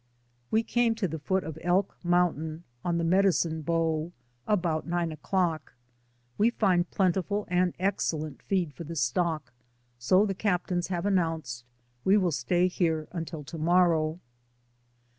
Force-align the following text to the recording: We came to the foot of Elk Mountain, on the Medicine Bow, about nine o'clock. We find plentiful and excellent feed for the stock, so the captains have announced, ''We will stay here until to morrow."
We 0.49 0.63
came 0.63 0.95
to 0.95 1.07
the 1.07 1.19
foot 1.19 1.43
of 1.43 1.59
Elk 1.61 1.95
Mountain, 2.03 2.63
on 2.83 2.97
the 2.97 3.03
Medicine 3.03 3.61
Bow, 3.61 4.11
about 4.47 4.87
nine 4.87 5.11
o'clock. 5.11 5.75
We 6.39 6.49
find 6.49 6.89
plentiful 6.89 7.45
and 7.49 7.75
excellent 7.77 8.41
feed 8.41 8.73
for 8.73 8.83
the 8.83 8.95
stock, 8.95 9.53
so 9.99 10.25
the 10.25 10.33
captains 10.33 10.87
have 10.87 11.05
announced, 11.05 11.65
''We 12.03 12.17
will 12.19 12.31
stay 12.31 12.67
here 12.67 13.09
until 13.11 13.43
to 13.43 13.59
morrow." 13.59 14.19